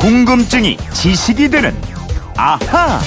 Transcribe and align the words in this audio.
궁금증이 0.00 0.78
지식이 0.94 1.50
되는 1.50 1.76
아하. 2.34 2.98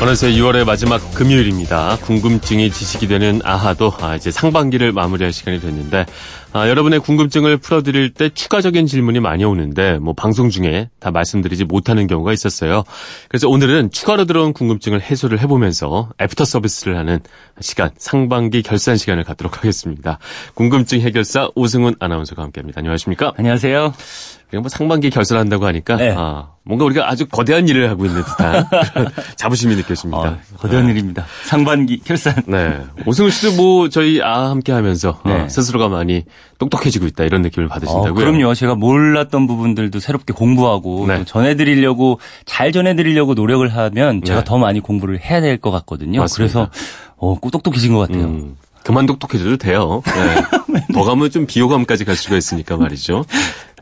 어느새 0.00 0.30
6월의 0.30 0.64
마지막 0.64 0.98
금요일입니다. 1.12 1.98
궁금증이 2.00 2.70
지식이 2.70 3.06
되는 3.06 3.42
아하도 3.44 3.92
아, 4.00 4.16
이제 4.16 4.30
상반기를 4.30 4.92
마무리할 4.92 5.30
시간이 5.30 5.60
됐는데 5.60 6.06
아, 6.52 6.66
여러분의 6.68 7.00
궁금증을 7.00 7.58
풀어드릴 7.58 8.14
때 8.14 8.30
추가적인 8.30 8.86
질문이 8.86 9.20
많이 9.20 9.44
오는데 9.44 9.98
뭐 9.98 10.14
방송 10.14 10.48
중에 10.48 10.88
다 10.98 11.10
말씀드리지 11.10 11.64
못하는 11.64 12.06
경우가 12.06 12.32
있었어요. 12.32 12.84
그래서 13.28 13.48
오늘은 13.48 13.90
추가로 13.90 14.24
들어온 14.24 14.52
궁금증을 14.54 15.02
해소를 15.02 15.40
해보면서 15.40 16.08
애프터서비스를 16.20 16.96
하는 16.96 17.20
시간 17.60 17.90
상반기 17.98 18.62
결산 18.62 18.96
시간을 18.96 19.24
갖도록 19.24 19.58
하겠습니다. 19.58 20.18
궁금증 20.54 21.00
해결사 21.00 21.50
오승훈 21.54 21.96
아나운서가 22.00 22.42
함께합니다. 22.42 22.80
안녕하십니까? 22.80 23.34
안녕하세요. 23.36 23.92
그냥 24.50 24.62
뭐 24.62 24.70
상반기 24.70 25.10
결산한다고 25.10 25.66
하니까 25.66 25.96
네. 25.96 26.14
아, 26.16 26.52
뭔가 26.64 26.86
우리가 26.86 27.10
아주 27.10 27.26
거대한 27.26 27.68
일을 27.68 27.90
하고 27.90 28.06
있는 28.06 28.22
듯한 28.22 28.64
자부심이 29.36 29.76
느껴집니다. 29.76 30.18
어, 30.20 30.38
거대한 30.56 30.88
일입니다. 30.88 31.26
상반기 31.44 31.98
결산. 31.98 32.34
네. 32.46 32.80
오승훈 33.04 33.30
씨도 33.30 33.56
뭐 33.62 33.90
저희 33.90 34.22
아 34.22 34.48
함께 34.48 34.72
하면서 34.72 35.20
어, 35.22 35.28
네. 35.28 35.48
스스로가 35.50 35.88
많이 35.88 36.24
똑똑해지고 36.58 37.06
있다 37.06 37.24
이런 37.24 37.42
느낌을 37.42 37.66
어, 37.66 37.68
받으신다고요? 37.70 38.14
그럼요. 38.14 38.54
제가 38.54 38.74
몰랐던 38.74 39.46
부분들도 39.46 40.00
새롭게 40.00 40.32
공부하고 40.32 41.06
네. 41.06 41.18
또 41.18 41.24
전해드리려고 41.24 42.18
잘 42.46 42.72
전해드리려고 42.72 43.34
노력을 43.34 43.68
하면 43.68 44.22
제가 44.24 44.40
네. 44.40 44.44
더 44.44 44.58
많이 44.58 44.80
공부를 44.80 45.20
해야 45.20 45.40
될 45.40 45.58
것 45.58 45.70
같거든요. 45.70 46.20
맞습니다. 46.20 46.52
그래서 46.52 46.70
어, 47.16 47.38
꼭 47.38 47.50
똑똑해진 47.50 47.92
것 47.94 48.00
같아요. 48.00 48.24
음, 48.24 48.56
그만 48.84 49.06
똑똑해져도 49.06 49.56
돼요. 49.56 50.02
네. 50.06 50.82
더 50.94 51.04
가면 51.04 51.30
좀 51.30 51.46
비호감까지 51.46 52.04
갈 52.04 52.16
수가 52.16 52.36
있으니까 52.36 52.76
말이죠. 52.76 53.24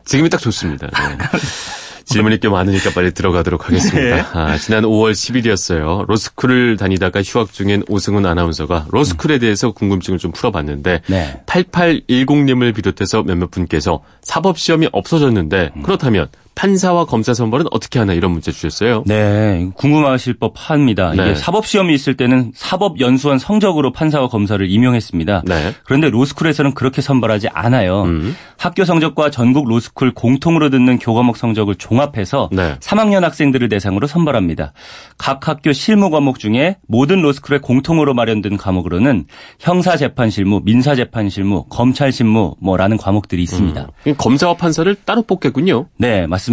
지금이 0.05 0.29
딱 0.29 0.39
좋습니다. 0.39 0.87
네. 0.87 1.17
질문이 2.07 2.39
꽤 2.39 2.49
많으니까 2.49 2.91
빨리 2.91 3.13
들어가도록 3.13 3.67
하겠습니다. 3.67 4.15
네. 4.15 4.25
아, 4.33 4.57
지난 4.57 4.83
5월 4.83 5.11
10일이었어요. 5.11 6.07
로스쿨을 6.07 6.77
다니다가 6.77 7.21
휴학 7.21 7.51
중인 7.51 7.83
오승훈 7.89 8.25
아나운서가 8.25 8.87
로스쿨에 8.89 9.39
대해서 9.39 9.71
궁금증을 9.71 10.17
좀 10.17 10.31
풀어봤는데 10.31 11.01
네. 11.07 11.41
8810님을 11.45 12.73
비롯해서 12.73 13.23
몇몇 13.23 13.51
분께서 13.51 14.01
사법시험이 14.21 14.89
없어졌는데 14.91 15.71
음. 15.75 15.83
그렇다면 15.83 16.29
판사와 16.57 17.05
검사 17.05 17.35
선발은 17.35 17.67
어떻게 17.69 17.99
하나 17.99 18.13
이런 18.13 18.31
문제 18.31 18.51
주셨어요. 18.51 19.03
네, 19.05 19.69
궁금하실 19.75 20.33
법합니다. 20.39 21.11
네. 21.11 21.23
이게 21.23 21.35
사법 21.35 21.67
시험이 21.67 21.93
있을 21.93 22.17
때는 22.17 22.51
사법 22.55 22.99
연수원 22.99 23.37
성적으로 23.37 23.91
판사와 23.91 24.27
검사를 24.27 24.67
임용했습니다. 24.67 25.43
네. 25.45 25.73
그런데 25.85 26.09
로스쿨에서는 26.09 26.73
그렇게 26.73 27.03
선발하지 27.03 27.49
않아요. 27.49 28.03
음. 28.05 28.35
학교 28.57 28.85
성적과 28.85 29.29
전국 29.29 29.67
로스쿨 29.67 30.15
공통으로 30.15 30.71
듣는 30.71 30.97
교과목 30.97 31.37
성적을 31.37 31.75
종합해서 31.75 32.49
네. 32.51 32.75
3학년 32.79 33.21
학생들을 33.21 33.69
대상으로 33.69 34.07
선발합니다. 34.07 34.73
각 35.19 35.47
학교 35.47 35.71
실무 35.73 36.09
과목 36.09 36.39
중에 36.39 36.77
모든 36.87 37.21
로스쿨에 37.21 37.59
공통으로 37.59 38.15
마련된 38.15 38.57
과목으로는 38.57 39.25
형사 39.59 39.95
재판 39.95 40.31
실무, 40.31 40.61
민사 40.65 40.95
재판 40.95 41.29
실무, 41.29 41.65
검찰 41.69 42.11
실무 42.11 42.55
뭐라는 42.59 42.97
과목들이 42.97 43.43
있습니다. 43.43 43.87
음. 44.07 44.15
검사와 44.17 44.55
판사를 44.55 44.95
따로 45.05 45.21
뽑겠군요. 45.21 45.85
네, 45.97 46.25
맞습니다. 46.25 46.46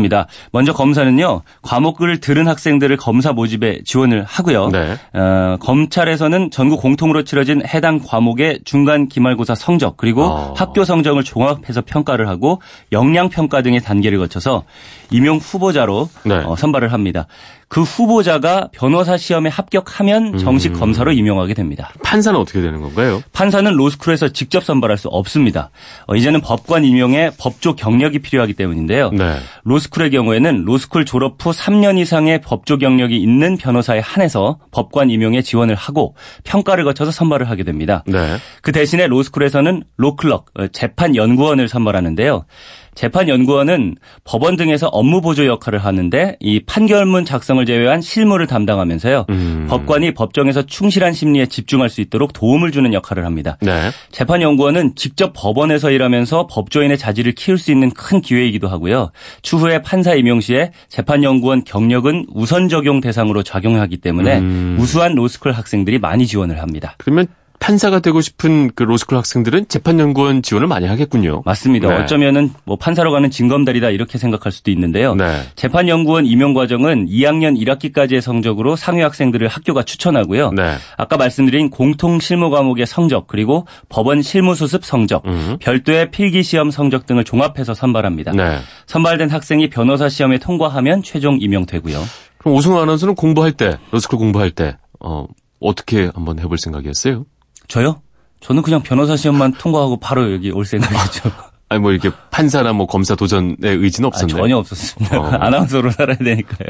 먼저 0.53 0.73
검사는요, 0.73 1.43
과목을 1.63 2.21
들은 2.21 2.49
학생들을 2.49 2.97
검사 2.97 3.33
모집에 3.33 3.83
지원을 3.85 4.25
하고요. 4.25 4.69
네. 4.69 4.97
어, 5.13 5.57
검찰에서는 5.61 6.51
전국 6.51 6.81
공통으로 6.81 7.25
치러진 7.25 7.63
해당 7.67 8.01
과목의 8.01 8.61
중간 8.65 9.09
기말고사 9.09 9.55
성적 9.55 9.97
그리고 9.97 10.25
어. 10.25 10.55
학교 10.57 10.85
성적을 10.85 11.25
종합해서 11.25 11.83
평가를 11.83 12.29
하고 12.29 12.61
역량 12.93 13.29
평가 13.29 13.63
등의 13.63 13.81
단계를 13.81 14.19
거쳐서 14.19 14.65
임용 15.11 15.39
후보자로 15.39 16.09
네. 16.25 16.35
어, 16.35 16.57
선발을 16.57 16.93
합니다. 16.93 17.27
그 17.75 17.83
후보자가 17.83 18.69
변호사 18.71 19.17
시험에 19.17 19.51
합격하면 19.51 20.39
정식 20.39 20.75
음. 20.75 20.79
검사로 20.79 21.11
임용하게 21.11 21.55
됩니다. 21.55 21.91
판사는 22.05 22.39
어떻게 22.39 22.61
되는 22.61 22.81
건가요? 22.81 23.21
판사는 23.33 23.69
로스쿨에서 23.73 24.29
직접 24.29 24.63
선발할 24.63 24.97
수 24.97 25.09
없습니다. 25.09 25.71
어, 26.07 26.15
이제는 26.15 26.41
법관 26.41 26.85
임용에 26.85 27.31
법조 27.37 27.75
경력이 27.75 28.21
필요하기 28.21 28.53
때문인데요. 28.53 29.11
네. 29.11 29.39
로스쿨의 29.65 30.13
경우에는 30.13 30.63
로스쿨 30.65 31.05
졸업 31.05 31.45
후 31.45 31.51
3년 31.51 31.99
이상의 31.99 32.43
법조 32.43 32.79
경력이 32.79 33.17
있는 33.17 33.57
변호사에 33.57 33.99
한해서 33.99 34.61
법관 34.71 35.11
임용에 35.11 35.43
지원을 35.43 35.75
하고 35.75 36.15
평가를 36.45 36.85
거쳐서 36.85 37.11
선발을 37.11 37.51
하게 37.51 37.65
됩니다. 37.65 38.05
네. 38.07 38.37
그 38.63 38.71
대신에 38.71 39.09
로스쿨에서는 39.09 39.83
로클럭, 39.97 40.47
어, 40.61 40.69
재판 40.69 41.17
연구원을 41.17 41.67
선발하는데요. 41.67 42.45
재판연구원은 42.95 43.97
법원 44.25 44.57
등에서 44.57 44.89
업무 44.89 45.21
보조 45.21 45.47
역할을 45.47 45.79
하는데 45.79 46.37
이 46.41 46.61
판결문 46.61 47.25
작성을 47.25 47.65
제외한 47.65 48.01
실무를 48.01 48.47
담당하면서요. 48.47 49.27
음. 49.31 49.67
법관이 49.69 50.15
법정에서 50.15 50.63
충실한 50.63 51.13
심리에 51.13 51.47
집중할 51.47 51.91
수 51.91 52.01
있도록 52.01 52.33
도움을 52.33 52.73
주는 52.73 52.93
역할을 52.93 53.25
합니다. 53.25 53.57
네. 53.61 53.91
재판연구원은 54.13 54.95
직접 54.97 55.33
법원에서 55.35 55.91
일하면서 55.91 56.47
법조인의 56.49 56.99
자질을 56.99 57.33
키울 57.33 57.59
수 57.59 57.73
있는 57.73 57.91
큰 57.91 58.21
기회이기도 58.21 58.69
하고요. 58.69 59.11
추후에 59.43 59.83
판사 59.83 60.15
임용 60.15 60.41
시에 60.41 60.73
재판연구원 60.89 61.65
경력은 61.65 62.27
우선 62.33 62.69
적용 62.69 63.01
대상으로 63.01 63.43
작용하기 63.43 63.99
때문에 63.99 64.39
음. 64.39 64.77
우수한 64.79 65.15
로스쿨 65.15 65.53
학생들이 65.53 65.99
많이 65.99 66.27
지원을 66.27 66.61
합니다. 66.61 66.95
그러면 66.99 67.27
판사가 67.61 68.01
되고 68.01 68.21
싶은 68.21 68.71
그 68.75 68.83
로스쿨 68.83 69.17
학생들은 69.17 69.69
재판연구원 69.69 70.43
지원을 70.43 70.69
많이 70.69 70.87
하겠군요. 70.87 71.43
맞습니다. 71.47 71.89
네. 71.89 72.03
어쩌면은 72.03 72.51
뭐 72.65 72.77
판사로 72.77 73.11
가는 73.11 73.31
징검다리다 73.31 73.91
이렇게 73.91 74.19
생각할 74.19 74.53
수도 74.53 74.71
있는데요. 74.71 75.15
네. 75.15 75.41
재판연구원 75.57 76.27
임용 76.27 76.53
과정은 76.53 77.07
2학년 77.07 77.59
1학기까지의 77.59 78.21
성적으로 78.21 78.77
상위 78.77 79.01
학생들을 79.03 79.49
학교가 79.49 79.83
추천하고요. 79.83 80.53
네. 80.53 80.75
아까 80.99 81.17
말씀드린 81.17 81.71
공통 81.71 82.21
실무 82.21 82.51
과목의 82.51 82.87
성적 82.87 83.27
그리고 83.27 83.67
법원 83.89 84.21
실무 84.21 84.55
수습 84.55 84.85
성적, 84.85 85.27
음. 85.27 85.57
별도의 85.61 86.11
필기 86.11 86.43
시험 86.43 86.71
성적 86.71 87.07
등을 87.07 87.25
종합해서 87.25 87.73
선발합니다. 87.73 88.33
네. 88.33 88.59
선발된 88.87 89.31
학생이 89.31 89.71
변호사 89.71 90.09
시험에 90.09 90.39
통과하면 90.39 91.03
최종 91.03 91.39
임용되고요. 91.41 91.99
그럼 92.39 92.57
오승훈 92.57 92.83
아나운서는 92.83 93.15
공부할 93.15 93.53
때, 93.53 93.79
로스쿨 93.91 94.19
공부할 94.19 94.51
때, 94.51 94.77
어, 95.01 95.27
어떻게 95.61 96.11
한번 96.15 96.39
해볼 96.39 96.59
생각이었어요? 96.59 97.25
저요? 97.69 98.01
저는 98.41 98.63
그냥 98.63 98.83
변호사 98.83 99.17
시험만 99.17 99.53
통과하고 99.55 99.99
바로 99.99 100.33
여기 100.33 100.51
올 100.51 100.67
생각이죠. 100.67 101.31
아니, 101.71 101.81
뭐 101.81 101.93
이렇게 101.93 102.11
판사나 102.31 102.73
뭐 102.73 102.87
검사 102.87 103.15
도전의 103.15 103.57
의지는 103.63 104.07
아, 104.07 104.09
없었나요? 104.09 104.37
전혀 104.43 104.57
없었습니다. 104.59 105.19
어. 105.19 105.27
아나운서로 105.41 105.91
살아야 105.91 106.17
되니까요. 106.17 106.69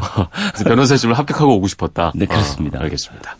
변호사 0.65 0.97
시험을 0.97 1.19
합격하고 1.19 1.56
오고 1.56 1.66
싶었다. 1.66 2.12
네, 2.15 2.27
그렇습니다. 2.27 2.78
어, 2.78 2.82
알겠습니다. 2.82 3.37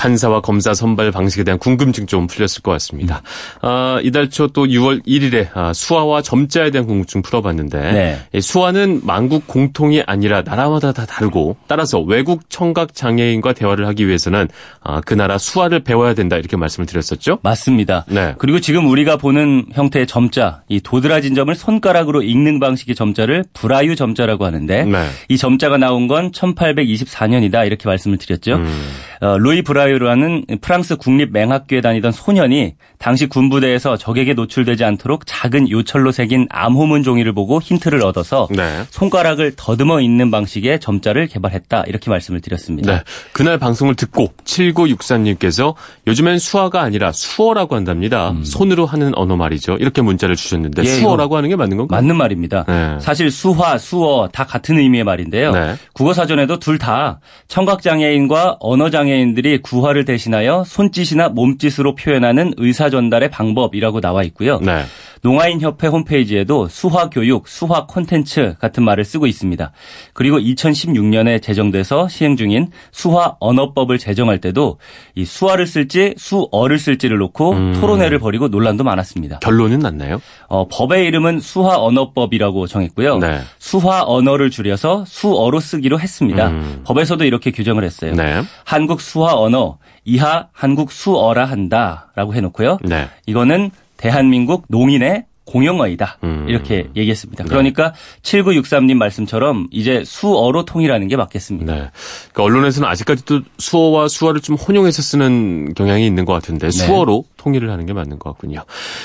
판사와 0.00 0.40
검사 0.40 0.74
선발 0.74 1.10
방식에 1.12 1.44
대한 1.44 1.58
궁금증 1.58 2.06
좀 2.06 2.26
풀렸을 2.26 2.62
것 2.62 2.72
같습니다. 2.72 3.22
아, 3.62 4.00
이달 4.02 4.28
초 4.30 4.46
또 4.56 4.64
6월 4.64 5.04
1일에 5.06 5.48
아, 5.54 5.74
수화와 5.74 6.22
점자에 6.22 6.70
대한 6.70 6.86
궁금증 6.86 7.20
풀어봤는데 7.20 7.92
네. 7.92 8.18
이 8.32 8.40
수화는 8.40 9.02
만국 9.04 9.46
공통이 9.46 10.02
아니라 10.06 10.40
나라마다 10.40 10.92
다 10.92 11.04
다르고 11.04 11.56
따라서 11.66 12.00
외국 12.00 12.48
청각 12.48 12.94
장애인과 12.94 13.52
대화를 13.52 13.86
하기 13.88 14.06
위해서는 14.08 14.48
아, 14.82 15.02
그 15.02 15.12
나라 15.12 15.36
수화를 15.36 15.80
배워야 15.80 16.14
된다 16.14 16.36
이렇게 16.36 16.56
말씀을 16.56 16.86
드렸었죠. 16.86 17.38
맞습니다. 17.42 18.06
네. 18.08 18.34
그리고 18.38 18.60
지금 18.60 18.88
우리가 18.88 19.16
보는 19.18 19.66
형태의 19.72 20.06
점자, 20.06 20.62
이 20.68 20.80
도드라진 20.80 21.34
점을 21.34 21.54
손가락으로 21.54 22.22
읽는 22.22 22.58
방식의 22.58 22.94
점자를 22.94 23.44
브라유 23.52 23.94
점자라고 23.94 24.46
하는데 24.46 24.84
네. 24.84 25.06
이 25.28 25.36
점자가 25.36 25.76
나온 25.76 26.08
건 26.08 26.32
1824년이다 26.32 27.66
이렇게 27.66 27.88
말씀을 27.88 28.18
드렸죠. 28.18 28.56
음. 28.56 28.88
어, 29.20 29.38
루이 29.38 29.62
브라유라는 29.62 30.44
프랑스 30.60 30.96
국립 30.96 31.32
맹학교에 31.32 31.80
다니던 31.80 32.12
소년이 32.12 32.74
당시 32.98 33.26
군부대에서 33.26 33.96
적에게 33.96 34.34
노출되지 34.34 34.84
않도록 34.84 35.22
작은 35.26 35.70
요철로 35.70 36.12
새긴 36.12 36.46
암호문 36.50 37.02
종이를 37.02 37.32
보고 37.32 37.60
힌트를 37.60 38.02
얻어서 38.04 38.48
네. 38.50 38.84
손가락을 38.90 39.52
더듬어 39.56 40.00
읽는 40.00 40.30
방식의 40.30 40.80
점자를 40.80 41.26
개발했다 41.26 41.84
이렇게 41.86 42.10
말씀을 42.10 42.40
드렸습니다. 42.40 42.92
네. 42.92 43.02
그날 43.32 43.58
방송을 43.58 43.94
듣고 43.96 44.32
7964님께서 44.44 45.74
요즘엔 46.06 46.38
수화가 46.38 46.82
아니라 46.82 47.12
수어라고 47.12 47.74
한답니다. 47.76 48.34
손으로 48.44 48.86
하는 48.86 49.12
언어 49.16 49.36
말이죠. 49.36 49.76
이렇게 49.80 50.02
문자를 50.02 50.36
주셨는데 50.36 50.82
예, 50.84 50.86
수어라고 50.86 51.36
하는 51.36 51.48
게 51.48 51.56
맞는 51.56 51.76
건가요? 51.76 52.00
맞는 52.00 52.16
말입니다. 52.16 52.64
네. 52.68 52.96
사실 53.00 53.30
수화, 53.30 53.76
수어 53.78 54.28
다 54.32 54.44
같은 54.44 54.78
의미의 54.78 55.04
말인데요. 55.04 55.52
네. 55.52 55.74
국어사전에도 55.92 56.58
둘 56.60 56.76
다 56.76 57.20
청각장애인과 57.48 58.58
언어 58.60 58.90
장애인들이 59.06 59.62
구화를 59.62 60.04
대신하여 60.04 60.64
손짓이나 60.66 61.28
몸짓으로 61.28 61.94
표현하는 61.94 62.54
의사 62.56 62.90
전달의 62.90 63.30
방법이라고 63.30 64.00
나와 64.00 64.22
있고요. 64.24 64.58
네. 64.60 64.84
농아인협회 65.22 65.86
홈페이지에도 65.86 66.68
수화 66.68 67.08
교육, 67.10 67.48
수화 67.48 67.86
콘텐츠 67.86 68.54
같은 68.60 68.84
말을 68.84 69.04
쓰고 69.04 69.26
있습니다. 69.26 69.72
그리고 70.12 70.38
2016년에 70.38 71.42
제정돼서 71.42 72.08
시행 72.08 72.36
중인 72.36 72.70
수화 72.92 73.36
언어법을 73.40 73.98
제정할 73.98 74.40
때도 74.40 74.78
이 75.14 75.24
수화를 75.24 75.66
쓸지 75.66 76.14
수어를 76.16 76.78
쓸지를 76.78 77.18
놓고 77.18 77.52
음. 77.52 77.78
토론회를 77.80 78.18
벌이고 78.18 78.48
논란도 78.48 78.84
많았습니다. 78.84 79.38
결론은 79.40 79.78
났나요? 79.80 80.20
어, 80.48 80.68
법의 80.68 81.06
이름은 81.06 81.40
수화 81.40 81.76
언어법이라고 81.78 82.66
정했고요. 82.66 83.18
네. 83.18 83.40
수화 83.66 84.04
언어를 84.06 84.48
줄여서 84.48 85.06
수어로 85.08 85.58
쓰기로 85.58 85.98
했습니다. 85.98 86.50
음. 86.50 86.82
법에서도 86.84 87.24
이렇게 87.24 87.50
규정을 87.50 87.82
했어요. 87.82 88.14
네. 88.14 88.44
한국 88.64 89.00
수화 89.00 89.34
언어 89.34 89.78
이하 90.04 90.46
한국 90.52 90.92
수어라 90.92 91.46
한다라고 91.46 92.32
해놓고요. 92.34 92.78
네. 92.84 93.08
이거는 93.26 93.72
대한민국 93.96 94.66
농인의 94.68 95.24
공용어이다. 95.46 96.18
음. 96.22 96.46
이렇게 96.48 96.88
얘기했습니다. 96.94 97.42
네. 97.42 97.48
그러니까 97.48 97.92
7963님 98.22 98.94
말씀처럼 98.94 99.66
이제 99.72 100.04
수어로 100.04 100.64
통일하는 100.64 101.08
게 101.08 101.16
맞겠습니다. 101.16 101.74
네. 101.74 101.90
그러니까 102.32 102.42
언론에서는 102.44 102.88
아직까지도 102.88 103.40
수어와 103.58 104.06
수화를 104.06 104.42
좀 104.42 104.54
혼용해서 104.54 105.02
쓰는 105.02 105.74
경향이 105.74 106.06
있는 106.06 106.24
것 106.24 106.34
같은데 106.34 106.70
수어로 106.70 107.24
통일을 107.46 107.70
하는 107.70 107.86
게 107.86 107.92
맞는 107.92 108.18
것 108.18 108.32
같군요. 108.32 108.64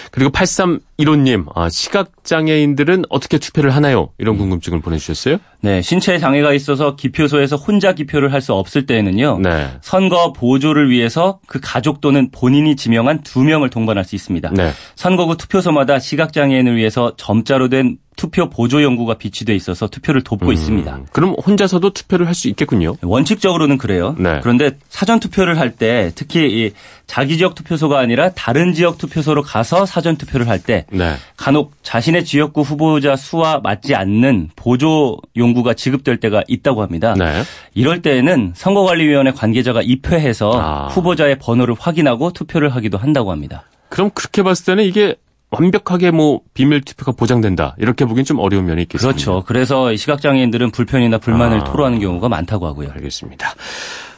그리고 0.09 0.31
8315님, 0.31 1.45
아, 1.53 1.69
시각장애인들은 1.69 3.05
어떻게 3.09 3.37
투표를 3.37 3.69
하나요? 3.69 4.09
이런 4.17 4.37
궁금증을 4.37 4.81
보내주셨어요? 4.81 5.37
네, 5.61 5.83
신체 5.83 6.17
장애가 6.17 6.51
있어서 6.53 6.95
기표소에서 6.95 7.55
혼자 7.55 7.93
기표를 7.93 8.33
할 8.33 8.41
수 8.41 8.53
없을 8.53 8.87
때에는요. 8.87 9.37
네. 9.43 9.67
선거 9.81 10.33
보조를 10.33 10.89
위해서 10.89 11.39
그 11.45 11.59
가족 11.61 12.01
또는 12.01 12.31
본인이 12.31 12.75
지명한 12.75 13.21
두 13.21 13.43
명을 13.43 13.69
동반할 13.69 14.03
수 14.03 14.15
있습니다. 14.15 14.49
네. 14.55 14.71
선거구 14.95 15.37
투표소마다 15.37 15.99
시각장애인을 15.99 16.75
위해서 16.75 17.13
점자로 17.17 17.69
된 17.69 17.97
투표 18.21 18.51
보조 18.51 18.83
연구가 18.83 19.15
비치돼 19.15 19.55
있어서 19.55 19.87
투표를 19.87 20.21
돕고 20.21 20.45
음, 20.49 20.53
있습니다. 20.53 20.99
그럼 21.11 21.33
혼자서도 21.43 21.89
투표를 21.89 22.27
할 22.27 22.35
수 22.35 22.47
있겠군요. 22.49 22.93
원칙적으로는 23.01 23.79
그래요. 23.79 24.15
네. 24.19 24.39
그런데 24.43 24.77
사전 24.89 25.19
투표를 25.19 25.57
할 25.57 25.71
때 25.75 26.11
특히 26.13 26.39
이 26.67 26.71
자기 27.07 27.37
지역 27.39 27.55
투표소가 27.55 27.97
아니라 27.97 28.29
다른 28.29 28.73
지역 28.73 28.99
투표소로 28.99 29.41
가서 29.41 29.87
사전 29.87 30.17
투표를 30.17 30.47
할때 30.47 30.85
네. 30.91 31.15
간혹 31.35 31.73
자신의 31.81 32.23
지역구 32.25 32.61
후보자 32.61 33.15
수와 33.15 33.59
맞지 33.63 33.95
않는 33.95 34.49
보조 34.55 35.17
용구가 35.35 35.73
지급될 35.73 36.17
때가 36.19 36.43
있다고 36.47 36.83
합니다. 36.83 37.15
네. 37.17 37.41
이럴 37.73 38.03
때에는 38.03 38.53
선거관리위원회 38.55 39.31
관계자가 39.31 39.81
입회해서 39.81 40.51
아. 40.53 40.87
후보자의 40.89 41.39
번호를 41.39 41.75
확인하고 41.79 42.33
투표를 42.33 42.69
하기도 42.69 42.99
한다고 42.99 43.31
합니다. 43.31 43.63
그럼 43.89 44.11
그렇게 44.13 44.43
봤을 44.43 44.65
때는 44.65 44.83
이게 44.83 45.15
완벽하게 45.51 46.11
뭐 46.11 46.41
비밀 46.53 46.81
투표가 46.81 47.11
보장된다. 47.11 47.75
이렇게 47.77 48.05
보긴 48.05 48.25
좀 48.25 48.39
어려운 48.39 48.65
면이 48.65 48.83
있겠습니다. 48.83 49.13
그렇죠. 49.13 49.43
그래서 49.45 49.91
이 49.91 49.97
시각장애인들은 49.97 50.71
불편이나 50.71 51.17
불만을 51.17 51.59
아. 51.59 51.63
토로하는 51.65 51.99
경우가 51.99 52.29
많다고 52.29 52.65
하고요. 52.65 52.89
알겠습니다. 52.91 53.53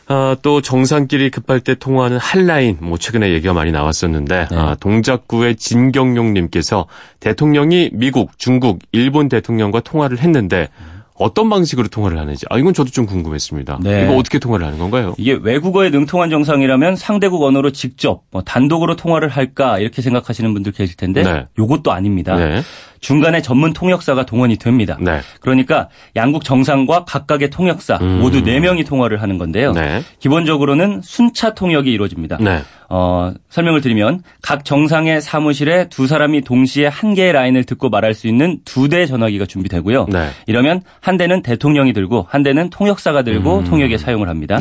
아, 0.08 0.36
또 0.42 0.62
정상끼리 0.62 1.32
급할 1.32 1.60
때 1.60 1.76
통화하는 1.76 2.18
한라인, 2.18 2.78
뭐 2.82 2.98
최근에 2.98 3.32
얘기가 3.32 3.54
많이 3.54 3.72
나왔었는데 3.72 4.48
네. 4.52 4.56
아, 4.56 4.76
동작구의 4.80 5.56
진경용님께서 5.56 6.88
대통령이 7.20 7.92
미국, 7.94 8.38
중국, 8.38 8.80
일본 8.92 9.30
대통령과 9.30 9.80
통화를 9.80 10.20
했는데 10.20 10.70
어떤 11.16 11.50
방식으로 11.50 11.88
통화를 11.88 12.18
하는지 12.18 12.46
아 12.50 12.58
이건 12.58 12.74
저도 12.74 12.90
좀 12.90 13.06
궁금했습니다. 13.06 13.80
네. 13.84 14.06
이거 14.06 14.16
어떻게 14.16 14.40
통화를 14.40 14.66
하는 14.66 14.80
건가요? 14.80 15.14
이게 15.18 15.34
외국어에 15.34 15.90
능통한 15.90 16.30
정상이라면 16.30 16.96
상대국 16.96 17.44
언어로 17.44 17.72
직접 17.72 18.24
뭐 18.32 18.42
단독으로 18.42 18.96
통화를 18.96 19.30
할까 19.30 19.80
이렇게 19.80 20.02
생각하시는 20.02 20.54
분들 20.54 20.72
계실 20.72 20.98
텐데 20.98 21.24
네. 21.24 21.46
요것도 21.58 21.92
아닙니다. 21.92 22.36
네. 22.36 22.62
중간에 23.04 23.42
전문 23.42 23.74
통역사가 23.74 24.26
동원이 24.26 24.56
됩니다. 24.58 24.98
네. 25.00 25.20
그러니까 25.42 25.90
양국 26.16 26.44
정상과 26.46 27.04
각각의 27.04 27.50
통역사 27.50 27.98
음. 28.02 28.20
모두 28.22 28.42
4명이 28.44 28.88
통화를 28.88 29.22
하는 29.22 29.38
건데요. 29.38 29.74
네. 29.74 30.02
기본적으로는 30.20 31.02
순차 31.04 31.54
통역이 31.54 31.92
이루어집니다. 31.92 32.38
네. 32.40 32.62
어, 32.90 33.34
설명을 33.50 33.82
드리면 33.82 34.22
각 34.42 34.64
정상의 34.66 35.20
사무실에 35.22 35.90
두 35.90 36.06
사람이 36.08 36.42
동시에 36.42 36.88
한 36.88 37.14
개의 37.14 37.34
라인을 37.34 37.64
듣고 37.64 37.90
말할 37.90 38.14
수 38.14 38.28
있는 38.28 38.60
두 38.66 38.88
대 38.88 39.06
전화기가 39.06 39.46
준비되고요. 39.48 40.06
네. 40.10 40.30
이러면 40.46 40.82
한 41.02 41.18
대는 41.18 41.42
대통령이 41.42 41.94
들고 41.94 42.28
한 42.30 42.44
대는 42.44 42.70
통역사가 42.70 43.24
들고 43.24 43.60
음. 43.60 43.64
통역에 43.66 43.98
사용을 43.98 44.30
합니다. 44.30 44.58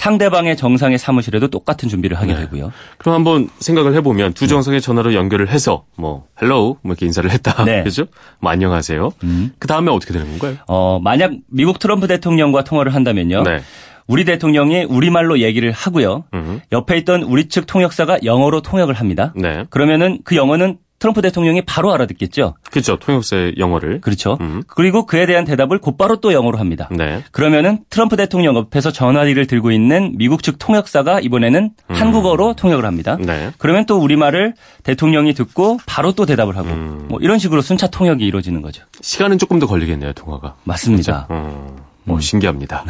네. 0.00 0.04
상대방의 0.04 0.56
정상의 0.56 0.98
사무실에도 0.98 1.48
똑같은 1.48 1.88
준비를 1.88 2.18
하게 2.18 2.32
네. 2.32 2.40
되고요. 2.40 2.72
그럼 2.98 3.14
한번 3.14 3.48
생각을 3.58 3.94
해보면 3.96 4.32
두 4.32 4.46
정상의 4.46 4.80
전화로 4.80 5.14
연결을 5.14 5.50
해서 5.50 5.84
뭐 5.96 6.24
hello 6.40 6.76
뭐 6.82 6.92
이렇게 6.92 7.06
인사를 7.06 7.30
했다. 7.30 7.64
네. 7.64 7.82
그죠? 7.84 8.06
뭐 8.40 8.50
안녕하세요. 8.50 9.10
음. 9.24 9.52
그 9.58 9.68
다음에 9.68 9.90
어떻게 9.90 10.12
되는 10.12 10.26
건가요? 10.30 10.56
어, 10.66 10.98
만약 11.02 11.32
미국 11.48 11.78
트럼프 11.78 12.06
대통령과 12.06 12.64
통화를 12.64 12.94
한다면요. 12.94 13.42
네. 13.42 13.60
우리 14.06 14.24
대통령이 14.24 14.84
우리말로 14.84 15.38
얘기를 15.38 15.70
하고요. 15.70 16.24
음. 16.34 16.60
옆에 16.72 16.96
있던 16.98 17.22
우리 17.22 17.48
측 17.48 17.66
통역사가 17.66 18.20
영어로 18.24 18.60
통역을 18.62 18.94
합니다. 18.94 19.32
네. 19.36 19.66
그러면은 19.70 20.18
그 20.24 20.34
영어는 20.34 20.78
트럼프 21.00 21.22
대통령이 21.22 21.62
바로 21.62 21.92
알아듣겠죠. 21.94 22.54
그렇죠. 22.70 22.98
통역사의 22.98 23.54
영어를. 23.58 24.02
그렇죠. 24.02 24.36
음. 24.42 24.62
그리고 24.66 25.06
그에 25.06 25.24
대한 25.26 25.44
대답을 25.44 25.78
곧바로 25.78 26.20
또 26.20 26.34
영어로 26.34 26.58
합니다. 26.58 26.88
네. 26.92 27.24
그러면은 27.32 27.78
트럼프 27.88 28.16
대통령 28.16 28.54
옆에서 28.54 28.92
전화기를 28.92 29.46
들고 29.46 29.72
있는 29.72 30.12
미국 30.16 30.42
측 30.42 30.58
통역사가 30.58 31.20
이번에는 31.20 31.70
한국어로 31.88 32.54
통역을 32.54 32.84
합니다. 32.84 33.16
음. 33.18 33.24
네. 33.24 33.50
그러면 33.56 33.86
또 33.86 33.98
우리말을 33.98 34.54
대통령이 34.84 35.32
듣고 35.32 35.78
바로 35.86 36.12
또 36.12 36.26
대답을 36.26 36.58
하고 36.58 36.68
음. 36.68 37.06
뭐 37.08 37.18
이런 37.22 37.38
식으로 37.38 37.62
순차 37.62 37.86
통역이 37.86 38.24
이루어지는 38.24 38.60
거죠. 38.60 38.84
시간은 39.00 39.38
조금 39.38 39.58
더 39.58 39.66
걸리겠네요, 39.66 40.12
통화가. 40.12 40.56
맞습니다. 40.64 41.26
어, 41.30 41.76
어, 42.08 42.20
신기합니다. 42.20 42.84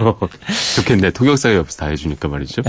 어. 0.00 0.18
좋겠네. 0.74 1.12
통역사가 1.12 1.54
옆에서 1.54 1.78
다 1.78 1.86
해주니까 1.86 2.26
말이죠. 2.26 2.62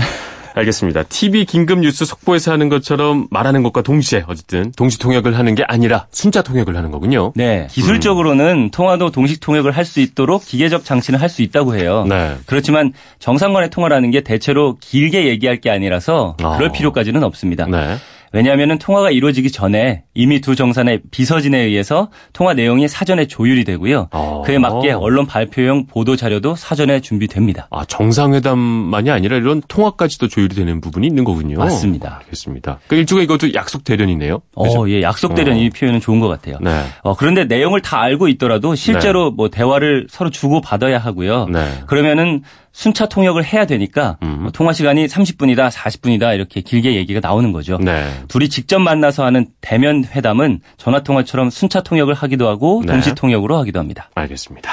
알겠습니다. 0.56 1.02
TV 1.04 1.44
긴급 1.44 1.80
뉴스 1.80 2.04
속보에서 2.06 2.50
하는 2.50 2.68
것처럼 2.70 3.28
말하는 3.30 3.62
것과 3.62 3.82
동시에 3.82 4.24
어쨌든 4.26 4.72
동시 4.72 4.98
통역을 4.98 5.38
하는 5.38 5.54
게 5.54 5.62
아니라 5.68 6.06
순자 6.10 6.42
통역을 6.42 6.74
하는 6.76 6.90
거군요. 6.90 7.32
네. 7.36 7.66
기술적으로는 7.70 8.70
통화도 8.70 9.10
동식 9.10 9.40
통역을 9.40 9.70
할 9.72 9.86
수 9.86 10.00
있도록 10.00 10.44
기계적 10.44 10.84
장치는 10.84 11.20
할 11.20 11.28
수 11.28 11.42
있다고 11.42 11.76
해요. 11.76 12.04
네. 12.08 12.34
그렇지만 12.46 12.92
정상 13.18 13.52
간의 13.52 13.70
통화라는 13.70 14.10
게 14.10 14.22
대체로 14.22 14.76
길게 14.80 15.26
얘기할 15.26 15.60
게 15.60 15.70
아니라서 15.70 16.34
그럴 16.38 16.68
아. 16.68 16.72
필요까지는 16.72 17.22
없습니다. 17.22 17.66
네. 17.66 17.96
왜냐하면 18.36 18.76
통화가 18.76 19.12
이루어지기 19.12 19.50
전에 19.50 20.04
이미 20.12 20.42
두 20.42 20.54
정상의 20.54 21.00
비서진에 21.10 21.58
의해서 21.58 22.10
통화 22.34 22.52
내용이 22.52 22.86
사전에 22.86 23.26
조율이 23.26 23.64
되고요. 23.64 24.08
어. 24.12 24.42
그에 24.44 24.58
맞게 24.58 24.92
언론 24.92 25.24
발표용 25.24 25.86
보도 25.86 26.16
자료도 26.16 26.54
사전에 26.54 27.00
준비됩니다. 27.00 27.68
아, 27.70 27.86
정상회담만이 27.86 29.10
아니라 29.10 29.38
이런 29.38 29.62
통화까지도 29.66 30.28
조율이 30.28 30.54
되는 30.54 30.82
부분이 30.82 31.06
있는 31.06 31.24
거군요. 31.24 31.56
맞습니다. 31.56 32.20
알겠습니다. 32.24 32.80
그 32.88 32.96
일종의 32.96 33.24
이것도 33.24 33.54
약속 33.54 33.84
대련이네요. 33.84 34.42
그죠? 34.54 34.82
어, 34.82 34.88
예, 34.90 35.00
약속 35.00 35.34
대련 35.34 35.56
어. 35.56 35.58
이 35.58 35.70
표현은 35.70 36.00
좋은 36.00 36.20
것 36.20 36.28
같아요. 36.28 36.58
네. 36.60 36.82
어, 37.04 37.16
그런데 37.16 37.46
내용을 37.46 37.80
다 37.80 38.02
알고 38.02 38.28
있더라도 38.28 38.74
실제로 38.74 39.30
뭐 39.30 39.48
대화를 39.48 40.08
서로 40.10 40.28
주고 40.28 40.60
받아야 40.60 40.98
하고요. 40.98 41.46
네. 41.46 41.64
그러면은 41.86 42.42
순차 42.76 43.06
통역을 43.06 43.42
해야 43.42 43.64
되니까 43.64 44.18
음. 44.22 44.36
뭐 44.42 44.50
통화 44.50 44.74
시간이 44.74 45.06
30분이다, 45.06 45.70
40분이다 45.70 46.34
이렇게 46.34 46.60
길게 46.60 46.94
얘기가 46.96 47.20
나오는 47.20 47.50
거죠. 47.50 47.78
네. 47.78 48.06
둘이 48.28 48.50
직접 48.50 48.80
만나서 48.80 49.24
하는 49.24 49.46
대면 49.62 50.04
회담은 50.04 50.60
전화 50.76 51.02
통화처럼 51.02 51.48
순차 51.48 51.82
통역을 51.82 52.12
하기도 52.12 52.48
하고 52.48 52.82
네. 52.84 52.92
동시 52.92 53.14
통역으로 53.14 53.56
하기도 53.56 53.80
합니다. 53.80 54.10
알겠습니다. 54.14 54.72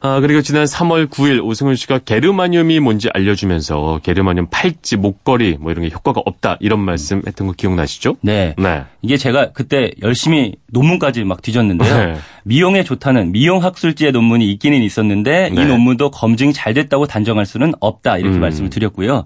아, 0.00 0.20
그리고 0.20 0.42
지난 0.42 0.64
3월 0.64 1.08
9일 1.08 1.44
오승훈 1.44 1.74
씨가 1.76 2.00
게르마늄이 2.00 2.80
뭔지 2.80 3.08
알려주면서 3.12 4.00
게르마늄 4.02 4.48
팔찌, 4.50 4.96
목걸이 4.96 5.58
뭐 5.60 5.72
이런 5.72 5.84
게 5.84 5.90
효과가 5.92 6.22
없다 6.24 6.56
이런 6.60 6.80
말씀 6.80 7.22
했던 7.26 7.46
거 7.46 7.52
기억나시죠? 7.52 8.16
네. 8.20 8.54
네. 8.58 8.84
이게 9.02 9.16
제가 9.16 9.52
그때 9.52 9.90
열심히 10.02 10.54
논문까지 10.72 11.24
막 11.24 11.42
뒤졌는데요. 11.42 11.96
네. 11.96 12.16
미용에 12.48 12.82
좋다는 12.82 13.30
미용 13.30 13.62
학술지의 13.62 14.10
논문이 14.12 14.50
있기는 14.52 14.82
있었는데 14.82 15.50
네. 15.50 15.62
이 15.62 15.66
논문도 15.66 16.10
검증이 16.10 16.54
잘 16.54 16.72
됐다고 16.72 17.06
단정할 17.06 17.44
수는 17.44 17.74
없다 17.78 18.16
이렇게 18.16 18.36
음. 18.36 18.40
말씀을 18.40 18.70
드렸고요. 18.70 19.24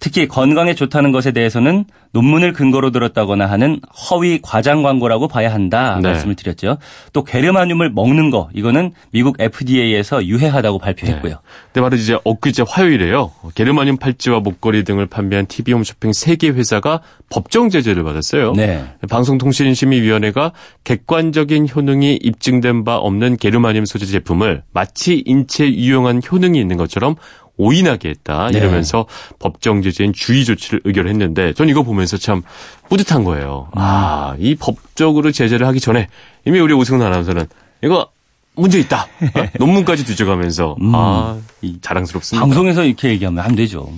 특히 0.00 0.28
건강에 0.28 0.74
좋다는 0.74 1.10
것에 1.10 1.32
대해서는 1.32 1.86
논문을 2.12 2.52
근거로 2.52 2.90
들었다거나 2.90 3.46
하는 3.46 3.80
허위 4.10 4.40
과장 4.42 4.82
광고라고 4.82 5.28
봐야 5.28 5.52
한다 5.52 5.98
네. 6.02 6.08
말씀을 6.10 6.34
드렸죠. 6.34 6.76
또 7.12 7.24
게르마늄을 7.24 7.90
먹는 7.90 8.30
거 8.30 8.48
이거는 8.54 8.92
미국 9.12 9.36
FDA에서 9.40 10.26
유해하다고 10.26 10.78
발표했고요. 10.78 11.40
근데 11.72 11.80
바로 11.80 11.96
이제 11.96 12.18
엊그제 12.22 12.64
화요일에요. 12.68 13.32
게르마늄 13.54 13.96
팔찌와 13.96 14.40
목걸이 14.40 14.84
등을 14.84 15.06
판매한 15.06 15.46
TV 15.46 15.72
홈쇼핑 15.74 16.10
3개 16.10 16.54
회사가 16.54 17.00
법정 17.30 17.70
제재를 17.70 18.04
받았어요. 18.04 18.52
네. 18.52 18.84
방송통신심의위원회가 19.08 20.52
객관적인 20.84 21.68
효능이 21.74 22.20
입증 22.22 22.57
된 22.60 22.84
바 22.84 22.96
없는 22.96 23.36
게르마늄 23.36 23.84
소재 23.86 24.06
제품을 24.06 24.62
마치 24.72 25.22
인체에 25.26 25.74
유용한 25.74 26.20
효능이 26.30 26.58
있는 26.60 26.76
것처럼 26.76 27.16
오인하게 27.56 28.10
했다 28.10 28.50
네. 28.52 28.58
이러면서 28.58 29.06
법정 29.40 29.82
제재인 29.82 30.12
주의 30.12 30.44
조치를 30.44 30.80
의결했는데 30.84 31.54
전 31.54 31.68
이거 31.68 31.82
보면서 31.82 32.16
참 32.16 32.42
뿌듯한 32.88 33.24
거예요. 33.24 33.68
아, 33.74 34.36
이 34.38 34.54
법적으로 34.54 35.32
제재를 35.32 35.66
하기 35.66 35.80
전에 35.80 36.06
이미 36.46 36.60
우리 36.60 36.72
오승훈 36.72 37.04
아나운서는 37.04 37.46
이거 37.82 38.08
문제 38.54 38.78
있다. 38.78 39.02
어? 39.02 39.42
논문까지 39.58 40.04
뒤져가면서 40.04 40.76
아, 40.92 41.38
이 41.62 41.78
자랑스럽습니다. 41.80 42.44
방송에서 42.46 42.84
이렇게 42.84 43.08
얘기하면 43.10 43.44
안 43.44 43.56
되죠. 43.56 43.90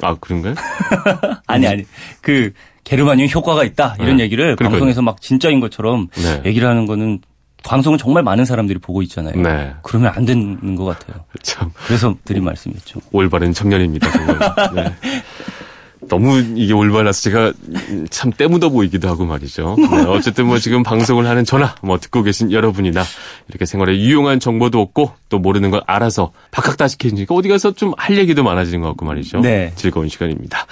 아, 0.00 0.14
그런가요? 0.18 0.54
아니 1.46 1.66
아니 1.66 1.84
그 2.22 2.52
게르마늄 2.84 3.28
효과가 3.28 3.62
있다 3.64 3.96
이런 4.00 4.16
네. 4.16 4.24
얘기를 4.24 4.56
그러니까요. 4.56 4.70
방송에서 4.70 5.02
막 5.02 5.20
진짜인 5.20 5.60
것처럼 5.60 6.08
네. 6.14 6.42
얘기를 6.46 6.66
하는 6.66 6.86
거는 6.86 7.20
방송은 7.64 7.98
정말 7.98 8.22
많은 8.22 8.44
사람들이 8.44 8.78
보고 8.78 9.02
있잖아요. 9.02 9.34
네. 9.40 9.72
그러면 9.82 10.12
안 10.14 10.24
되는 10.24 10.74
것 10.76 10.84
같아요. 10.84 11.24
참 11.42 11.70
그래서 11.86 12.14
드린 12.24 12.44
말씀이었죠. 12.44 13.00
올바른 13.12 13.52
청년입니다, 13.52 14.10
정말. 14.10 14.38
네. 14.74 14.94
너무 16.08 16.40
이게 16.56 16.72
올바라서 16.72 17.22
제가 17.22 17.52
참 18.10 18.32
때묻어 18.32 18.70
보이기도 18.70 19.08
하고 19.08 19.24
말이죠. 19.24 19.76
네, 19.78 20.02
어쨌든 20.08 20.46
뭐 20.46 20.58
지금 20.58 20.82
방송을 20.82 21.28
하는 21.28 21.44
저나 21.44 21.76
뭐 21.80 21.98
듣고 22.00 22.24
계신 22.24 22.50
여러분이나 22.50 23.04
이렇게 23.48 23.64
생활에 23.66 23.96
유용한 23.96 24.40
정보도 24.40 24.82
얻고 24.82 25.12
또 25.28 25.38
모르는 25.38 25.70
걸 25.70 25.80
알아서 25.86 26.32
박학다식해지니까 26.50 27.32
어디 27.36 27.48
가서 27.48 27.70
좀 27.72 27.92
할 27.96 28.18
얘기도 28.18 28.42
많아지는 28.42 28.80
것 28.80 28.88
같고 28.88 29.06
말이죠. 29.06 29.40
네. 29.40 29.72
즐거운 29.76 30.08
시간입니다. 30.08 30.66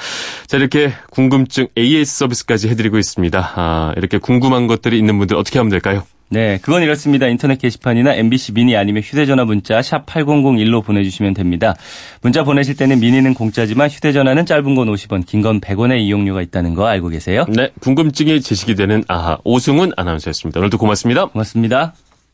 자 0.48 0.56
이렇게 0.56 0.92
궁금증 1.10 1.68
AS 1.78 2.18
서비스까지 2.18 2.68
해드리고 2.68 2.98
있습니다. 2.98 3.52
아, 3.54 3.94
이렇게 3.96 4.18
궁금한 4.18 4.66
것들이 4.66 4.98
있는 4.98 5.16
분들 5.18 5.36
어떻게 5.36 5.60
하면 5.60 5.70
될까요? 5.70 6.02
네, 6.32 6.58
그건 6.62 6.82
이렇습니다. 6.82 7.26
인터넷 7.26 7.58
게시판이나 7.58 8.14
MBC 8.14 8.52
미니 8.52 8.76
아니면 8.76 9.02
휴대전화 9.02 9.44
문자 9.44 9.82
샵 9.82 10.06
8001로 10.06 10.84
보내주시면 10.84 11.34
됩니다. 11.34 11.74
문자 12.22 12.44
보내실 12.44 12.76
때는 12.76 13.00
미니는 13.00 13.34
공짜지만 13.34 13.88
휴대전화는 13.90 14.46
짧은 14.46 14.74
건 14.76 14.86
50원, 14.88 15.26
긴 15.26 15.42
건 15.42 15.60
100원의 15.60 16.00
이용료가 16.02 16.40
있다는 16.42 16.74
거 16.74 16.86
알고 16.86 17.08
계세요? 17.08 17.46
네, 17.48 17.70
궁금증이 17.80 18.40
제시기 18.42 18.76
되는 18.76 19.02
아하 19.08 19.38
오승훈 19.42 19.92
아나운서였습니다. 19.96 20.60
오늘도 20.60 20.78
고맙습니다. 20.78 21.26
고맙습니다. 21.26 21.94